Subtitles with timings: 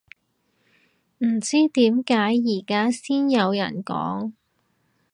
[1.19, 4.33] 唔知點解而家先有人講